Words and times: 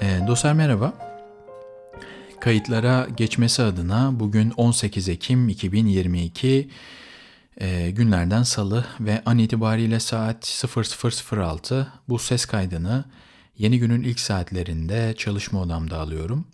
E, 0.00 0.20
dostlar 0.26 0.52
merhaba. 0.52 0.94
Kayıtlara 2.40 3.08
geçmesi 3.16 3.62
adına 3.62 4.20
bugün 4.20 4.50
18 4.50 5.08
Ekim 5.08 5.48
2022 5.48 6.70
e, 7.60 7.90
günlerden 7.90 8.42
salı 8.42 8.84
ve 9.00 9.22
an 9.26 9.38
itibariyle 9.38 10.00
saat 10.00 10.44
00.06 10.44 11.86
bu 12.08 12.18
ses 12.18 12.44
kaydını 12.44 13.04
yeni 13.58 13.78
günün 13.78 14.02
ilk 14.02 14.20
saatlerinde 14.20 15.14
çalışma 15.18 15.60
odamda 15.60 15.98
alıyorum. 15.98 16.44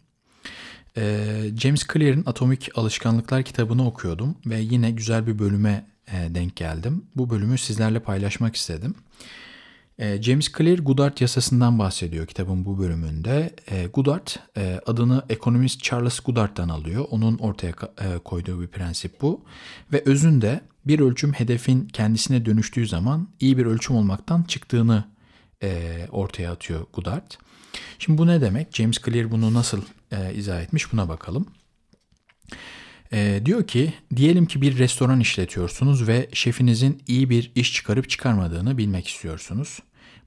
E, 0.96 1.26
James 1.56 1.86
Clear'ın 1.92 2.24
Atomik 2.26 2.70
Alışkanlıklar 2.74 3.42
kitabını 3.42 3.86
okuyordum 3.86 4.36
ve 4.46 4.60
yine 4.60 4.90
güzel 4.90 5.26
bir 5.26 5.38
bölüme 5.38 5.86
e, 6.08 6.34
denk 6.34 6.56
geldim. 6.56 7.04
Bu 7.16 7.30
bölümü 7.30 7.58
sizlerle 7.58 8.00
paylaşmak 8.00 8.56
istedim. 8.56 8.94
E, 9.98 10.22
James 10.22 10.52
Clear 10.58 10.78
Goodart 10.78 11.20
yasasından 11.20 11.78
bahsediyor 11.78 12.26
kitabın 12.26 12.64
bu 12.64 12.78
bölümünde. 12.78 13.54
E, 13.70 13.86
Goodart 13.86 14.38
e, 14.56 14.80
adını 14.86 15.24
ekonomist 15.28 15.82
Charles 15.82 16.20
Goodart'tan 16.20 16.68
alıyor. 16.68 17.04
Onun 17.10 17.38
ortaya 17.38 17.72
koyduğu 18.24 18.62
bir 18.62 18.66
prensip 18.66 19.20
bu. 19.20 19.44
Ve 19.92 20.02
özünde 20.06 20.60
bir 20.86 21.00
ölçüm 21.00 21.32
hedefin 21.32 21.84
kendisine 21.84 22.46
dönüştüğü 22.46 22.86
zaman 22.86 23.28
iyi 23.40 23.58
bir 23.58 23.66
ölçüm 23.66 23.96
olmaktan 23.96 24.42
çıktığını 24.42 25.04
ortaya 26.10 26.52
atıyor 26.52 26.86
Goodart. 26.92 27.38
Şimdi 27.98 28.18
bu 28.18 28.26
ne 28.26 28.40
demek? 28.40 28.76
James 28.76 28.98
Clear 29.04 29.30
bunu 29.30 29.54
nasıl 29.54 29.82
izah 30.34 30.62
etmiş 30.62 30.92
buna 30.92 31.08
bakalım. 31.08 31.46
E, 33.12 33.40
diyor 33.44 33.66
ki 33.66 33.92
diyelim 34.16 34.46
ki 34.46 34.62
bir 34.62 34.78
restoran 34.78 35.20
işletiyorsunuz 35.20 36.08
ve 36.08 36.28
şefinizin 36.32 37.02
iyi 37.06 37.30
bir 37.30 37.52
iş 37.54 37.72
çıkarıp 37.72 38.10
çıkarmadığını 38.10 38.78
bilmek 38.78 39.08
istiyorsunuz. 39.08 39.78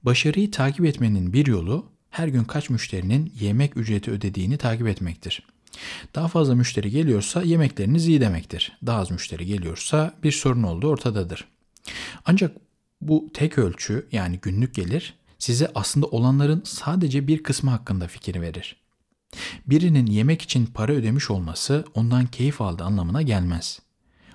Başarıyı 0.02 0.50
takip 0.50 0.84
etmenin 0.84 1.32
bir 1.32 1.46
yolu 1.46 1.86
her 2.10 2.28
gün 2.28 2.44
kaç 2.44 2.70
müşterinin 2.70 3.32
yemek 3.40 3.76
ücreti 3.76 4.10
ödediğini 4.10 4.58
takip 4.58 4.88
etmektir. 4.88 5.42
Daha 6.14 6.28
fazla 6.28 6.54
müşteri 6.54 6.90
geliyorsa 6.90 7.42
yemekleriniz 7.42 8.08
iyi 8.08 8.20
demektir. 8.20 8.78
Daha 8.86 8.98
az 8.98 9.10
müşteri 9.10 9.46
geliyorsa 9.46 10.14
bir 10.22 10.32
sorun 10.32 10.62
olduğu 10.62 10.88
ortadadır. 10.88 11.44
Ancak 12.24 12.56
bu 13.00 13.30
tek 13.34 13.58
ölçü 13.58 14.06
yani 14.12 14.38
günlük 14.42 14.74
gelir 14.74 15.14
size 15.38 15.70
aslında 15.74 16.06
olanların 16.06 16.62
sadece 16.64 17.26
bir 17.26 17.42
kısmı 17.42 17.70
hakkında 17.70 18.08
fikir 18.08 18.40
verir. 18.40 18.76
Birinin 19.66 20.06
yemek 20.06 20.42
için 20.42 20.66
para 20.66 20.92
ödemiş 20.92 21.30
olması 21.30 21.84
ondan 21.94 22.26
keyif 22.26 22.60
aldığı 22.60 22.84
anlamına 22.84 23.22
gelmez. 23.22 23.80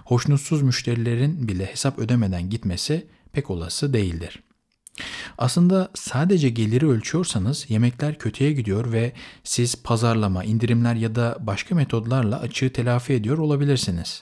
Hoşnutsuz 0.05 0.61
müşterilerin 0.61 1.47
bile 1.47 1.65
hesap 1.65 1.99
ödemeden 1.99 2.49
gitmesi 2.49 3.07
pek 3.31 3.49
olası 3.49 3.93
değildir. 3.93 4.43
Aslında 5.37 5.91
sadece 5.93 6.49
geliri 6.49 6.87
ölçüyorsanız 6.87 7.65
yemekler 7.69 8.19
kötüye 8.19 8.53
gidiyor 8.53 8.91
ve 8.91 9.13
siz 9.43 9.83
pazarlama, 9.83 10.43
indirimler 10.43 10.95
ya 10.95 11.15
da 11.15 11.37
başka 11.39 11.75
metodlarla 11.75 12.39
açığı 12.39 12.73
telafi 12.73 13.13
ediyor 13.13 13.37
olabilirsiniz. 13.37 14.21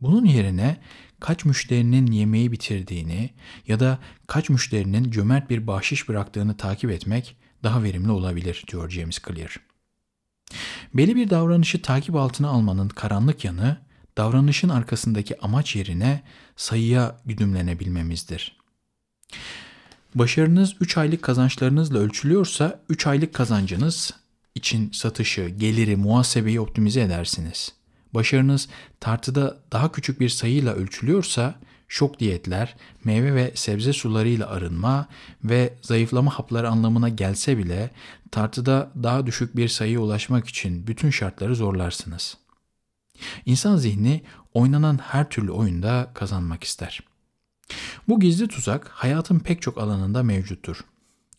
Bunun 0.00 0.24
yerine 0.24 0.76
kaç 1.20 1.44
müşterinin 1.44 2.06
yemeği 2.06 2.52
bitirdiğini 2.52 3.30
ya 3.68 3.80
da 3.80 3.98
kaç 4.26 4.50
müşterinin 4.50 5.10
cömert 5.10 5.50
bir 5.50 5.66
bahşiş 5.66 6.08
bıraktığını 6.08 6.56
takip 6.56 6.90
etmek 6.90 7.36
daha 7.62 7.82
verimli 7.82 8.10
olabilir 8.10 8.64
diyor 8.70 8.90
James 8.90 9.18
Clear. 9.28 9.56
Belli 10.94 11.16
bir 11.16 11.30
davranışı 11.30 11.82
takip 11.82 12.14
altına 12.14 12.48
almanın 12.48 12.88
karanlık 12.88 13.44
yanı 13.44 13.76
davranışın 14.16 14.68
arkasındaki 14.68 15.40
amaç 15.40 15.76
yerine 15.76 16.22
sayıya 16.56 17.20
güdümlenebilmemizdir. 17.24 18.56
Başarınız 20.14 20.76
3 20.80 20.98
aylık 20.98 21.22
kazançlarınızla 21.22 21.98
ölçülüyorsa 21.98 22.80
3 22.88 23.06
aylık 23.06 23.34
kazancınız 23.34 24.14
için 24.54 24.90
satışı, 24.92 25.48
geliri, 25.48 25.96
muhasebeyi 25.96 26.60
optimize 26.60 27.00
edersiniz. 27.00 27.72
Başarınız 28.14 28.68
tartıda 29.00 29.58
daha 29.72 29.92
küçük 29.92 30.20
bir 30.20 30.28
sayıyla 30.28 30.74
ölçülüyorsa 30.74 31.54
şok 31.88 32.20
diyetler, 32.20 32.76
meyve 33.04 33.34
ve 33.34 33.52
sebze 33.54 33.92
sularıyla 33.92 34.48
arınma 34.48 35.08
ve 35.44 35.74
zayıflama 35.82 36.38
hapları 36.38 36.68
anlamına 36.68 37.08
gelse 37.08 37.58
bile 37.58 37.90
tartıda 38.30 38.90
daha 39.02 39.26
düşük 39.26 39.56
bir 39.56 39.68
sayıya 39.68 40.00
ulaşmak 40.00 40.48
için 40.48 40.86
bütün 40.86 41.10
şartları 41.10 41.56
zorlarsınız. 41.56 42.36
İnsan 43.46 43.76
zihni 43.76 44.22
oynanan 44.54 44.98
her 44.98 45.28
türlü 45.28 45.50
oyunda 45.50 46.10
kazanmak 46.14 46.64
ister. 46.64 47.13
Bu 48.08 48.20
gizli 48.20 48.48
tuzak 48.48 48.88
hayatın 48.88 49.38
pek 49.38 49.62
çok 49.62 49.78
alanında 49.78 50.22
mevcuttur. 50.22 50.80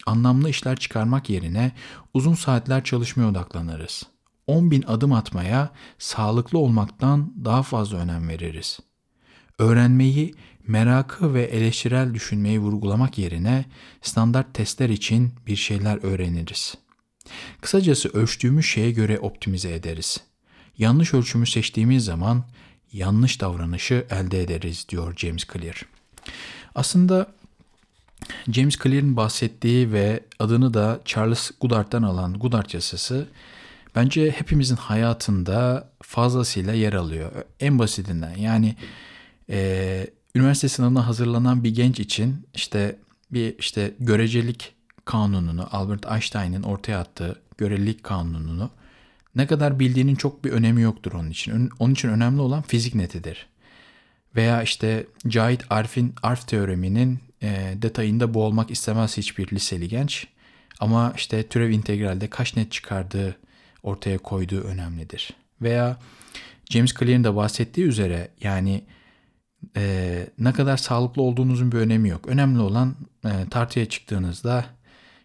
Anlamlı 0.05 0.49
işler 0.49 0.75
çıkarmak 0.75 1.29
yerine 1.29 1.71
uzun 2.13 2.33
saatler 2.33 2.83
çalışmaya 2.83 3.29
odaklanırız. 3.29 4.03
10 4.47 4.71
bin 4.71 4.81
adım 4.81 5.13
atmaya 5.13 5.69
sağlıklı 5.99 6.59
olmaktan 6.59 7.33
daha 7.45 7.63
fazla 7.63 7.97
önem 7.97 8.27
veririz. 8.27 8.79
Öğrenmeyi, 9.59 10.35
merakı 10.67 11.33
ve 11.33 11.43
eleştirel 11.43 12.13
düşünmeyi 12.13 12.59
vurgulamak 12.59 13.17
yerine 13.17 13.65
standart 14.01 14.53
testler 14.53 14.89
için 14.89 15.33
bir 15.47 15.55
şeyler 15.55 16.03
öğreniriz. 16.03 16.75
Kısacası 17.61 18.09
ölçtüğümüz 18.09 18.65
şeye 18.65 18.91
göre 18.91 19.19
optimize 19.19 19.73
ederiz. 19.73 20.21
Yanlış 20.77 21.13
ölçümü 21.13 21.47
seçtiğimiz 21.47 22.05
zaman 22.05 22.43
yanlış 22.91 23.41
davranışı 23.41 24.07
elde 24.09 24.43
ederiz 24.43 24.85
diyor 24.89 25.15
James 25.17 25.45
Clear. 25.53 25.94
Aslında 26.75 27.27
James 28.51 28.77
Clear'ın 28.83 29.17
bahsettiği 29.17 29.91
ve 29.91 30.19
adını 30.39 30.73
da 30.73 30.99
Charles 31.05 31.51
Goodhart'tan 31.61 32.03
alan 32.03 32.33
Goodhart 32.33 32.73
yasası 32.73 33.27
bence 33.95 34.31
hepimizin 34.31 34.75
hayatında 34.75 35.89
fazlasıyla 36.03 36.73
yer 36.73 36.93
alıyor. 36.93 37.31
En 37.59 37.79
basitinden 37.79 38.35
yani 38.37 38.75
e, 39.49 40.07
üniversite 40.35 40.69
sınavına 40.69 41.07
hazırlanan 41.07 41.63
bir 41.63 41.75
genç 41.75 41.99
için 41.99 42.47
işte 42.53 42.95
bir 43.31 43.55
işte 43.59 43.93
görecelik 43.99 44.75
kanununu 45.05 45.67
Albert 45.71 46.05
Einstein'ın 46.11 46.63
ortaya 46.63 46.99
attığı 46.99 47.41
görelilik 47.57 48.03
kanununu 48.03 48.69
ne 49.35 49.47
kadar 49.47 49.79
bildiğinin 49.79 50.15
çok 50.15 50.43
bir 50.45 50.51
önemi 50.51 50.81
yoktur 50.81 51.11
onun 51.11 51.29
için. 51.29 51.69
Onun 51.79 51.93
için 51.93 52.09
önemli 52.09 52.41
olan 52.41 52.61
fizik 52.61 52.95
netidir. 52.95 53.47
Veya 54.35 54.63
işte 54.63 55.05
Cahit 55.27 55.63
Arf'in 55.69 56.15
Arf 56.23 56.47
teoreminin 56.47 57.19
e, 57.43 57.73
detayında 57.81 58.33
boğulmak 58.33 58.71
istemez 58.71 59.17
hiçbir 59.17 59.51
liseli 59.51 59.87
genç. 59.87 60.27
Ama 60.79 61.13
işte 61.15 61.47
türev 61.47 61.69
integralde 61.69 62.29
kaç 62.29 62.55
net 62.55 62.71
çıkardığı 62.71 63.35
ortaya 63.83 64.17
koyduğu 64.17 64.61
önemlidir. 64.61 65.33
Veya 65.61 65.97
James 66.69 66.93
Clear'ın 66.93 67.23
da 67.23 67.35
bahsettiği 67.35 67.87
üzere 67.87 68.27
yani 68.41 68.83
e, 69.77 70.27
ne 70.39 70.53
kadar 70.53 70.77
sağlıklı 70.77 71.21
olduğunuzun 71.21 71.71
bir 71.71 71.77
önemi 71.77 72.09
yok. 72.09 72.27
Önemli 72.27 72.59
olan 72.59 72.95
e, 73.25 73.29
tartıya 73.49 73.85
çıktığınızda 73.85 74.65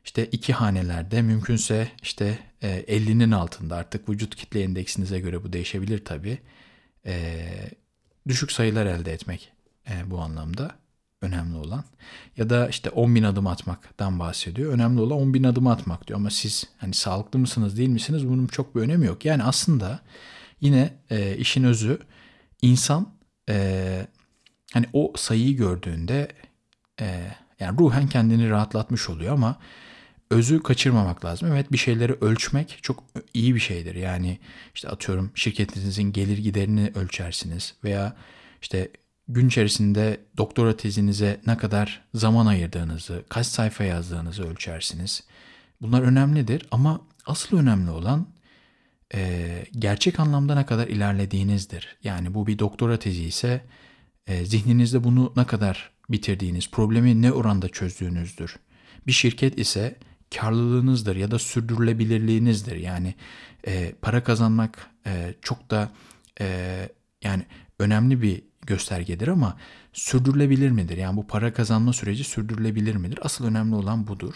işte 0.05 0.27
iki 0.27 0.53
hanelerde 0.53 1.23
mümkünse 1.23 1.89
işte 2.03 2.39
e, 2.63 2.81
50'nin 2.81 3.31
altında 3.31 3.77
artık 3.77 4.09
vücut 4.09 4.37
kitle 4.37 4.63
indeksinize 4.63 5.21
göre 5.21 5.45
bu 5.45 5.53
değişebilir 5.53 6.05
tabii. 6.05 6.39
E, 7.07 7.45
düşük 8.31 8.53
sayılar 8.53 8.87
elde 8.87 9.13
etmek 9.13 9.53
e, 9.91 10.11
bu 10.11 10.21
anlamda 10.21 10.71
önemli 11.23 11.57
olan. 11.57 11.85
Ya 12.37 12.51
da 12.51 12.69
işte 12.69 12.91
10 12.91 13.15
bin 13.15 13.23
adım 13.23 13.47
atmaktan 13.47 14.19
bahsediyor. 14.19 14.73
Önemli 14.73 15.01
olan 15.01 15.19
10 15.19 15.35
bin 15.35 15.45
adım 15.45 15.67
atmak 15.67 16.09
diyor. 16.09 16.19
Ama 16.19 16.31
siz 16.31 16.65
hani 16.79 16.95
sağlıklı 16.95 17.39
mısınız 17.39 17.77
değil 17.77 17.89
misiniz 17.89 18.29
bunun 18.29 18.47
çok 18.47 18.77
bir 18.77 18.81
önemi 18.81 19.07
yok. 19.07 19.25
Yani 19.25 19.43
aslında 19.43 20.01
yine 20.61 20.95
e, 21.11 21.37
işin 21.37 21.65
özü 21.65 21.99
insan 22.63 23.09
e, 23.49 24.07
hani 24.73 24.87
o 24.93 25.13
sayıyı 25.17 25.57
gördüğünde 25.57 26.29
e, 27.01 27.31
yani 27.61 27.79
ruhen 27.79 28.09
kendini 28.09 28.51
rahatlatmış 28.51 29.11
oluyor 29.11 29.35
ama 29.35 29.57
özü 30.31 30.63
kaçırmamak 30.63 31.25
lazım. 31.25 31.53
Evet 31.53 31.73
bir 31.73 31.79
şeyleri 31.79 32.13
ölçmek 32.13 32.79
çok 32.83 33.05
iyi 33.35 33.55
bir 33.55 33.61
şeydir. 33.61 33.95
Yani 33.95 34.39
işte 34.75 34.89
atıyorum 34.89 35.33
şirketinizin 35.35 36.13
gelir 36.13 36.39
giderini 36.39 36.93
ölçersiniz 36.95 37.75
veya 37.85 38.17
işte 38.63 38.89
gün 39.29 39.49
içerisinde 39.49 40.21
doktora 40.37 40.77
tezinize 40.77 41.41
ne 41.47 41.57
kadar 41.57 42.05
zaman 42.15 42.47
ayırdığınızı, 42.47 43.25
kaç 43.29 43.47
sayfa 43.47 43.85
yazdığınızı 43.85 44.49
ölçersiniz. 44.49 45.25
Bunlar 45.81 46.03
önemlidir 46.03 46.67
ama 46.71 47.01
asıl 47.27 47.59
önemli 47.59 47.91
olan 47.91 48.27
e, 49.15 49.65
gerçek 49.79 50.21
anlamda 50.21 50.55
ne 50.55 50.67
kadar 50.67 50.89
ilerlediğinizdir. 50.89 51.97
Yani 52.05 52.35
bu 52.35 52.47
bir 52.47 52.59
doktora 52.59 52.99
tezi 52.99 53.25
ise 53.25 53.65
e, 54.27 54.45
zihninizde 54.45 55.05
bunu 55.05 55.33
ne 55.37 55.45
kadar 55.45 55.91
bitirdiğiniz, 56.09 56.71
problemi 56.71 57.23
ne 57.23 57.33
oranda 57.33 57.69
çözdüğünüzdür. 57.69 58.57
Bir 59.07 59.13
şirket 59.13 59.59
ise 59.59 59.97
karlılığınızdır 60.37 61.17
ya 61.17 61.31
da 61.31 61.39
sürdürülebilirliğinizdir. 61.39 62.77
Yani 62.77 63.15
e, 63.67 63.93
para 64.03 64.25
kazanmak 64.25 64.91
e, 65.07 65.35
çok 65.43 65.71
da 65.71 65.91
e, 66.41 66.89
yani 67.25 67.47
önemli 67.79 68.23
bir 68.23 68.43
göstergedir 68.67 69.29
ama 69.29 69.57
sürdürülebilir 69.93 70.71
midir? 70.71 70.97
Yani 70.97 71.17
bu 71.17 71.27
para 71.27 71.53
kazanma 71.53 71.93
süreci 71.93 72.25
sürdürülebilir 72.25 72.97
midir? 72.97 73.19
Asıl 73.23 73.47
önemli 73.47 73.75
olan 73.75 74.07
budur. 74.07 74.35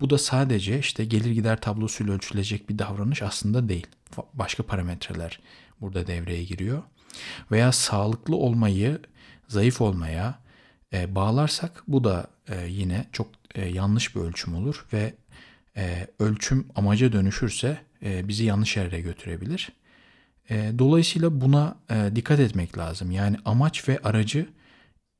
Bu 0.00 0.10
da 0.10 0.18
sadece 0.18 0.78
işte 0.78 1.04
gelir 1.04 1.30
gider 1.30 1.60
tablosuyla 1.60 2.14
ölçülecek 2.14 2.68
bir 2.68 2.78
davranış 2.78 3.22
aslında 3.22 3.68
değil. 3.68 3.86
Başka 4.34 4.62
parametreler 4.62 5.40
burada 5.80 6.06
devreye 6.06 6.44
giriyor. 6.44 6.82
Veya 7.50 7.72
sağlıklı 7.72 8.36
olmayı 8.36 9.00
zayıf 9.48 9.80
olmaya 9.80 10.38
e, 10.96 11.14
bağlarsak 11.14 11.82
bu 11.88 12.04
da 12.04 12.26
e, 12.48 12.66
yine 12.68 13.06
çok 13.12 13.28
e, 13.54 13.68
yanlış 13.68 14.16
bir 14.16 14.20
ölçüm 14.20 14.54
olur 14.54 14.86
ve 14.92 15.14
e, 15.76 16.06
ölçüm 16.18 16.66
amaca 16.74 17.12
dönüşürse 17.12 17.78
e, 18.02 18.28
bizi 18.28 18.44
yanlış 18.44 18.76
yere 18.76 19.00
götürebilir. 19.00 19.72
E, 20.50 20.72
dolayısıyla 20.78 21.40
buna 21.40 21.76
e, 21.90 22.16
dikkat 22.16 22.40
etmek 22.40 22.78
lazım. 22.78 23.10
Yani 23.10 23.36
amaç 23.44 23.88
ve 23.88 23.98
aracı 24.04 24.46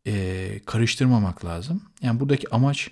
e, 0.06 0.61
karıştırmamak 0.67 1.44
lazım. 1.44 1.82
Yani 2.02 2.20
buradaki 2.20 2.55
amaç 2.55 2.90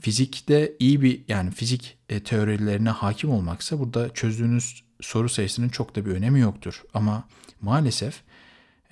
fizikte 0.00 0.72
iyi 0.78 1.02
bir 1.02 1.20
yani 1.28 1.50
fizik 1.50 1.98
e, 2.08 2.20
teorilerine 2.22 2.90
hakim 2.90 3.30
olmaksa 3.30 3.78
burada 3.78 4.14
çözdüğünüz 4.14 4.84
soru 5.00 5.28
sayısının 5.28 5.68
çok 5.68 5.96
da 5.96 6.06
bir 6.06 6.10
önemi 6.10 6.40
yoktur. 6.40 6.82
Ama 6.94 7.28
maalesef 7.60 8.22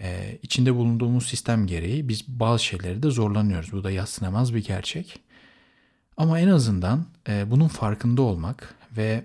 e, 0.01 0.39
içinde 0.43 0.75
bulunduğumuz 0.75 1.27
sistem 1.27 1.67
gereği 1.67 2.09
biz 2.09 2.29
bazı 2.29 2.65
şeyleri 2.65 3.03
de 3.03 3.11
zorlanıyoruz. 3.11 3.73
Bu 3.73 3.85
da 3.85 3.91
yatsınamaz 3.91 4.55
bir 4.55 4.65
gerçek. 4.65 5.21
Ama 6.17 6.41
en 6.41 6.49
azından 6.49 7.07
e, 7.29 7.51
bunun 7.51 7.69
farkında 7.69 8.23
olmak 8.23 8.75
ve 8.97 9.25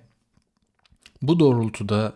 bu 1.22 1.40
doğrultuda 1.40 2.14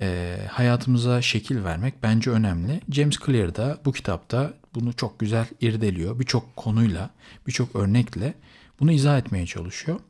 e, 0.00 0.38
hayatımıza 0.50 1.22
şekil 1.22 1.64
vermek 1.64 1.94
bence 2.02 2.30
önemli. 2.30 2.80
James 2.90 3.18
Clear 3.26 3.54
da 3.54 3.78
bu 3.84 3.92
kitapta 3.92 4.54
bunu 4.74 4.92
çok 4.92 5.18
güzel 5.18 5.46
irdeliyor. 5.60 6.20
Birçok 6.20 6.56
konuyla, 6.56 7.10
birçok 7.46 7.76
örnekle 7.76 8.34
bunu 8.80 8.92
izah 8.92 9.18
etmeye 9.18 9.46
çalışıyor. 9.46 10.00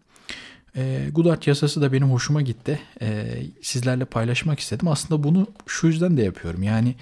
E, 0.77 1.09
Goodart 1.13 1.47
yasası 1.47 1.83
da 1.83 1.93
benim 1.93 2.11
hoşuma 2.11 2.43
gitti. 2.43 2.81
E, 3.03 3.43
sizlerle 3.63 4.05
paylaşmak 4.05 4.61
istedim. 4.61 4.89
Aslında 4.89 5.23
bunu 5.25 5.47
şu 5.67 5.87
yüzden 5.87 6.17
de 6.17 6.23
yapıyorum. 6.23 6.63
Yani 6.63 6.95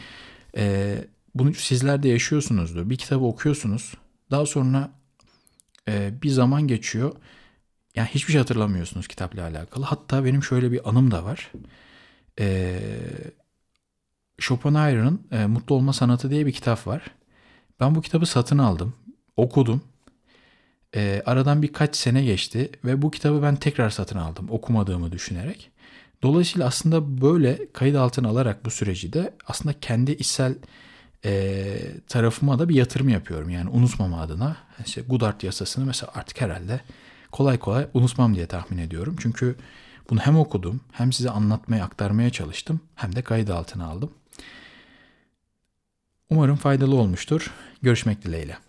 e, 0.56 0.97
bunu 1.35 1.55
sizler 1.55 2.03
de 2.03 2.08
yaşıyorsunuzdur. 2.08 2.91
Bir 2.91 2.97
kitabı 2.97 3.25
okuyorsunuz. 3.25 3.94
Daha 4.31 4.47
sonra 4.47 4.91
e, 5.88 6.23
bir 6.23 6.31
zaman 6.31 6.62
geçiyor. 6.69 7.12
Yani 7.94 8.08
hiçbir 8.08 8.32
şey 8.32 8.38
hatırlamıyorsunuz 8.38 9.08
kitapla 9.08 9.43
alakalı. 9.43 9.85
Hatta 9.85 10.25
benim 10.25 10.43
şöyle 10.43 10.73
bir 10.73 10.88
anım 10.88 11.11
da 11.11 11.25
var. 11.25 11.53
E, 12.41 12.79
Schopenhauer'ın 14.38 15.26
e, 15.32 15.47
Mutlu 15.47 15.75
Olma 15.75 15.93
Sanatı 15.93 16.31
diye 16.31 16.47
bir 16.47 16.53
kitap 16.53 16.87
var. 16.87 17.02
Ben 17.81 17.94
bu 17.94 18.02
kitabı 18.02 18.26
satın 18.26 18.59
aldım. 18.59 18.94
Okudum. 19.37 19.82
E, 20.94 21.23
aradan 21.26 21.62
birkaç 21.62 21.97
sene 21.97 22.25
geçti 22.25 22.70
ve 22.85 23.02
bu 23.02 23.11
kitabı 23.11 23.43
ben 23.43 23.56
tekrar 23.56 23.91
satın 23.91 24.19
aldım 24.19 24.47
okumadığımı 24.50 25.12
düşünerek. 25.12 25.70
Dolayısıyla 26.22 26.66
aslında 26.66 27.20
böyle 27.20 27.72
kayıt 27.72 27.96
altına 27.96 28.28
alarak 28.28 28.64
bu 28.64 28.70
süreci 28.70 29.12
de 29.12 29.34
aslında 29.46 29.80
kendi 29.80 30.12
içsel 30.12 30.54
e, 31.24 31.78
tarafıma 32.08 32.58
da 32.58 32.68
bir 32.68 32.74
yatırım 32.74 33.08
yapıyorum. 33.08 33.50
Yani 33.50 33.70
unutmama 33.70 34.20
adına. 34.20 34.56
İşte 34.86 35.00
Goodart 35.00 35.44
yasasını 35.44 35.86
mesela 35.86 36.12
artık 36.14 36.40
herhalde 36.40 36.80
kolay 37.32 37.58
kolay 37.58 37.86
unutmam 37.94 38.34
diye 38.34 38.46
tahmin 38.46 38.78
ediyorum. 38.78 39.16
Çünkü 39.20 39.56
bunu 40.10 40.20
hem 40.20 40.38
okudum 40.38 40.80
hem 40.92 41.12
size 41.12 41.30
anlatmaya 41.30 41.84
aktarmaya 41.84 42.30
çalıştım 42.30 42.80
hem 42.94 43.16
de 43.16 43.22
kayıt 43.22 43.50
altına 43.50 43.86
aldım. 43.86 44.10
Umarım 46.30 46.56
faydalı 46.56 46.94
olmuştur. 46.94 47.50
Görüşmek 47.82 48.24
dileğiyle. 48.24 48.65